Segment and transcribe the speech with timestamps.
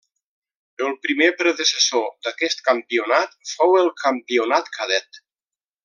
[0.85, 5.25] El primer predecessor d'aquest campionat fou el Campionat Cadet.